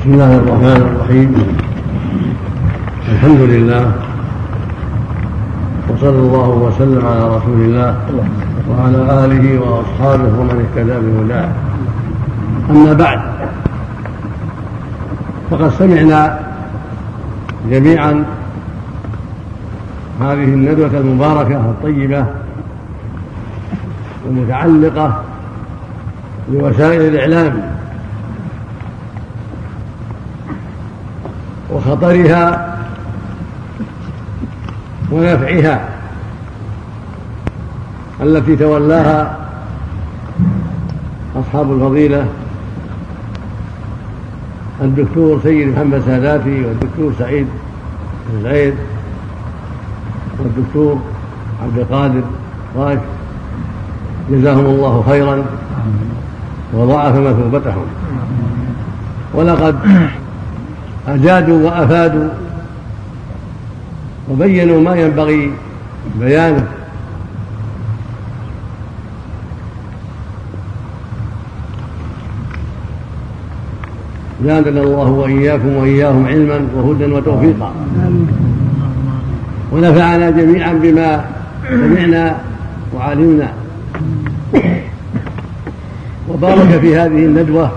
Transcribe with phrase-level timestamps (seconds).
[0.00, 1.30] بسم الله الرحمن الرحيم.
[3.12, 3.92] الحمد لله.
[5.88, 7.90] وصلى الله وسلم على رسول الله
[8.70, 11.48] وعلى آله وأصحابه ومن اهتدى بهداه.
[12.70, 13.20] أما بعد
[15.50, 16.38] فقد سمعنا
[17.70, 18.24] جميعا
[20.20, 22.24] هذه الندوة المباركة الطيبة
[24.28, 25.22] المتعلقة
[26.48, 27.79] بوسائل الإعلام
[31.72, 32.76] وخطرها
[35.12, 35.88] ونفعها
[38.22, 39.36] التي تولاها
[41.36, 42.26] أصحاب الفضيلة
[44.80, 47.46] الدكتور سيد محمد ساداتي والدكتور سعيد
[48.30, 48.74] بن زيد
[50.38, 50.98] والدكتور
[51.62, 52.22] عبد القادر
[52.76, 52.98] راش
[54.30, 55.44] جزاهم الله خيرا
[56.74, 57.84] وضاعف مثوبتهم
[59.34, 59.78] ولقد
[61.08, 62.28] أجادوا وأفادوا
[64.30, 65.52] وبينوا ما ينبغي
[66.20, 66.66] بيانه.
[74.44, 77.72] زادنا الله وإياكم وإياهم علما وهدى وتوفيقا.
[79.72, 81.24] ونفعنا جميعا بما
[81.68, 82.36] سمعنا
[82.94, 83.52] وعلمنا.
[86.28, 87.70] وبارك في هذه الندوة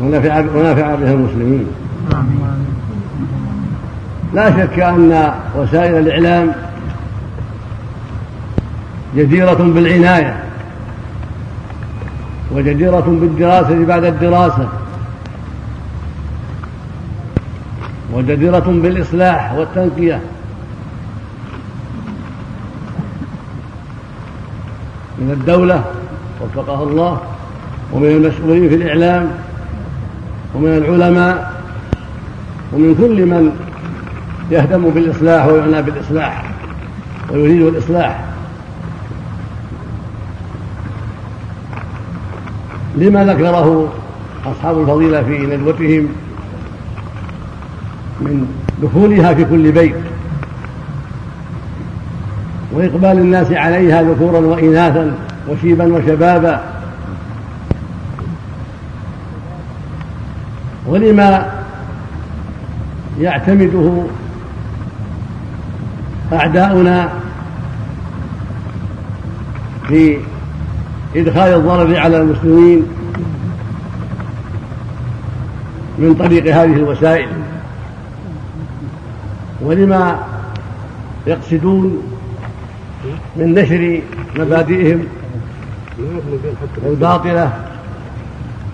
[0.00, 1.66] ونفع, ونفع بها المسلمين.
[4.34, 6.52] لا شك أن وسائل الإعلام
[9.16, 10.36] جديرة بالعناية
[12.50, 14.68] وجديرة بالدراسة بعد الدراسة
[18.12, 20.20] وجديرة بالإصلاح والتنقية.
[25.18, 25.84] من الدولة
[26.40, 27.20] وفقها الله
[27.92, 29.30] ومن المسؤولين في الإعلام
[30.54, 31.52] ومن العلماء
[32.72, 33.52] ومن كل من
[34.50, 36.50] يهتم بالإصلاح ويعنى بالإصلاح
[37.30, 38.24] ويريد الإصلاح.
[42.96, 43.92] لما ذكره
[44.46, 46.08] أصحاب الفضيلة في ندوتهم
[48.20, 48.46] من
[48.82, 49.94] دخولها في كل بيت
[52.72, 55.14] وإقبال الناس عليها ذكورا وإناثا
[55.48, 56.60] وشيبا وشبابا
[60.86, 61.52] ولما
[63.20, 64.02] يعتمده
[66.32, 67.08] أعداؤنا
[69.88, 70.18] في
[71.16, 72.86] إدخال الضرر على المسلمين
[75.98, 77.28] من طريق هذه الوسائل
[79.60, 80.18] ولما
[81.26, 82.02] يقصدون
[83.36, 84.00] من نشر
[84.36, 85.04] مبادئهم
[86.86, 87.52] الباطلة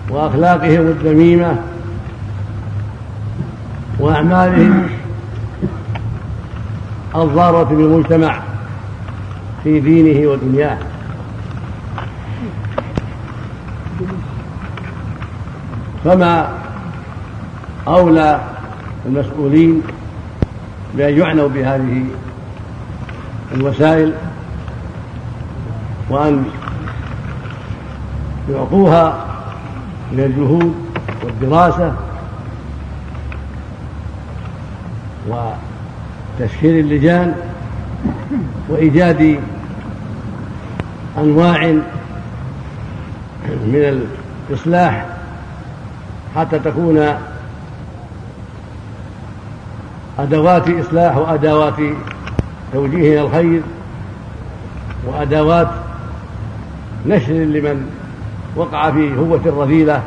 [0.09, 1.57] وأخلاقهم الذميمة
[3.99, 4.89] وأعمالهم
[7.15, 8.39] الضارة بالمجتمع
[9.63, 10.77] في دينه ودنياه.
[16.03, 16.49] فما
[17.87, 18.41] أولى
[19.05, 19.81] المسؤولين
[20.93, 22.05] بأن يعنوا بهذه
[23.53, 24.13] الوسائل
[26.09, 26.45] وأن
[28.49, 29.25] يعطوها
[30.11, 30.75] من الجهود
[31.23, 31.93] والدراسة
[35.27, 37.35] وتشكيل اللجان
[38.69, 39.39] وإيجاد
[41.17, 41.67] أنواع
[43.45, 44.01] من
[44.49, 45.05] الإصلاح
[46.35, 47.07] حتى تكون
[50.19, 51.73] أدوات إصلاح وأدوات
[52.73, 53.61] توجيه إلى الخير
[55.07, 55.67] وأدوات
[57.05, 57.91] نشر لمن
[58.55, 60.01] وقع في هوة الرذيلة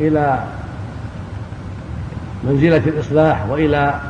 [0.00, 0.44] إلى
[2.44, 4.00] منزلة الإصلاح وإلى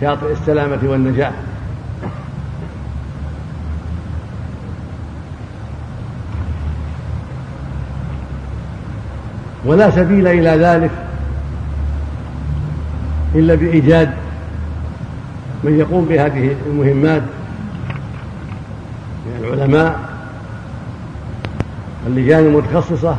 [0.00, 1.32] شاطئ السلامة والنجاة.
[9.64, 10.90] ولا سبيل إلى ذلك
[13.34, 14.10] إلا بإيجاد
[15.64, 17.22] من يقوم بهذه المهمات
[19.26, 20.00] من العلماء
[22.06, 23.16] اللجان المتخصصة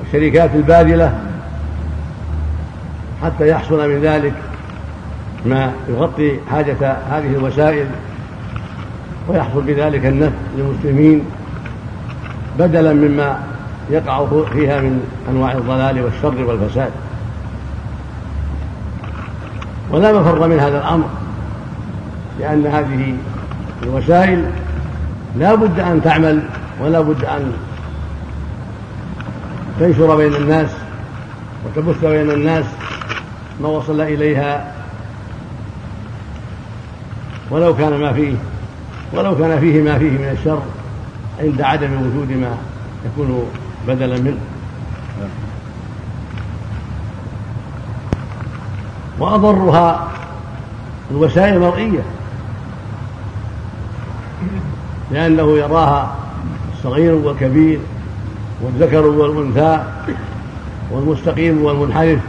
[0.00, 1.20] والشركات الباذلة
[3.22, 4.34] حتى يحصل من ذلك
[5.44, 7.86] ما يغطي حاجة هذه الوسائل
[9.28, 11.24] ويحصل بذلك النفع للمسلمين
[12.58, 13.38] بدلا مما
[13.90, 15.00] يقع فيها من
[15.30, 16.90] أنواع الضلال والشر والفساد.
[19.90, 21.08] ولا مفر من هذا الأمر
[22.40, 23.14] لأن هذه
[23.82, 24.44] الوسائل
[25.36, 26.42] لا بد أن تعمل
[26.80, 27.52] ولا بد أن
[29.80, 30.70] تنشر بين الناس
[31.66, 32.64] وتبث بين الناس
[33.60, 34.73] ما وصل إليها
[37.50, 38.34] ولو كان ما فيه
[39.12, 40.62] ولو كان فيه ما فيه من الشر
[41.40, 42.56] عند عدم وجود ما
[43.06, 43.46] يكون
[43.88, 44.38] بدلا منه.
[49.18, 50.08] وأضرها
[51.10, 52.02] الوسائل المرئية
[55.10, 56.14] لأنه يراها
[56.76, 57.78] الصغير والكبير
[58.62, 59.84] والذكر والأنثى
[60.90, 62.20] والمستقيم والمنحرف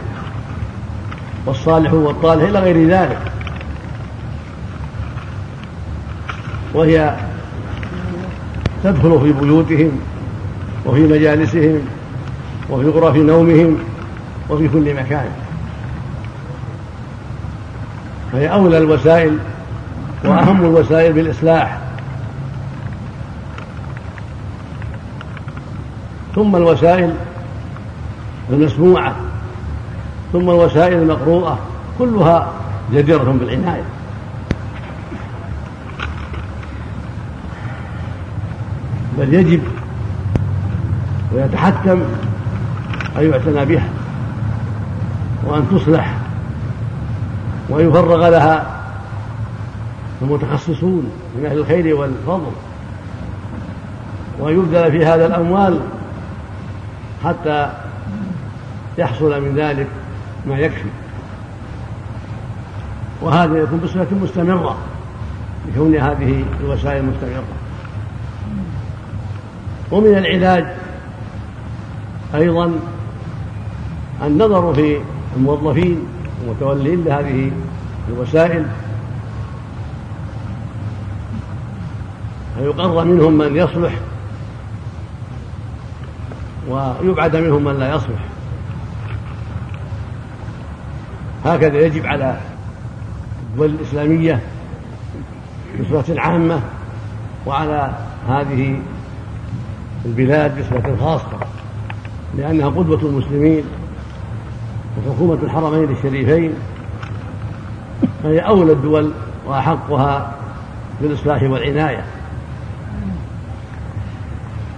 [1.46, 3.18] والصالح والطالح إلى غير ذلك.
[6.76, 7.14] وهي
[8.84, 10.00] تدخل في بيوتهم
[10.86, 11.80] وفي مجالسهم
[12.70, 13.78] وفي غرف نومهم
[14.50, 15.30] وفي كل مكان.
[18.32, 19.38] فهي أولى الوسائل
[20.24, 21.78] وأهم الوسائل بالإصلاح.
[26.34, 27.14] ثم الوسائل
[28.50, 29.16] المسموعة
[30.32, 31.58] ثم الوسائل المقروءة
[31.98, 32.52] كلها
[32.92, 33.82] جديرة بالعناية
[39.18, 39.60] بل يجب
[41.32, 42.02] ويتحتم
[43.18, 43.88] أن يعتنى بها
[45.44, 46.16] وأن تصلح
[47.68, 48.76] وأن يفرغ لها
[50.22, 52.52] المتخصصون من أهل الخير والفضل
[54.38, 55.80] وأن يبذل في هذا الأموال
[57.24, 57.72] حتى
[58.98, 59.86] يحصل من ذلك
[60.46, 60.88] ما يكفي.
[63.22, 64.76] وهذا يكون بصفة مستمرة
[65.68, 67.55] لكون هذه الوسائل مستمرة.
[69.90, 70.66] ومن العلاج
[72.34, 72.72] أيضا
[74.22, 75.00] النظر في
[75.36, 76.06] الموظفين
[76.44, 77.50] المتولين لهذه
[78.08, 78.66] الوسائل.
[82.58, 83.92] فيقر منهم من يصلح
[86.68, 88.20] ويبعد منهم من لا يصلح.
[91.44, 92.36] هكذا يجب على
[93.50, 94.40] الدول الإسلامية
[95.80, 96.60] بصفة عامة
[97.46, 97.94] وعلى
[98.28, 98.80] هذه
[100.06, 101.38] البلاد بصفة خاصة
[102.38, 103.64] لأنها قدوة المسلمين
[104.98, 106.54] وحكومة الحرمين الشريفين
[108.22, 109.12] فهي أولى الدول
[109.46, 110.32] وأحقها
[111.00, 112.04] بالإصلاح والعناية.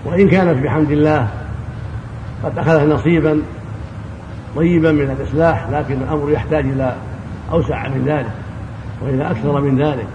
[0.04, 1.28] وإن كانت بحمد الله
[2.44, 3.42] قد أخذت نصيبا
[4.56, 6.96] طيبا من الإصلاح لكن الأمر يحتاج إلى
[7.52, 8.32] أوسع من ذلك
[9.02, 10.06] وإلى أكثر من ذلك.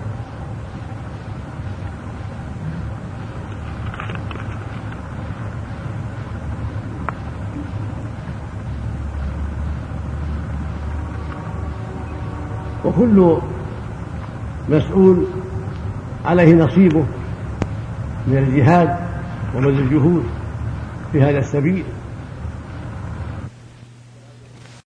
[12.86, 13.38] وكل
[14.70, 15.26] مسؤول
[16.26, 17.04] عليه نصيبه
[18.28, 18.98] من الجهاد
[19.56, 20.24] ومن الجهود
[21.12, 21.84] في هذا السبيل.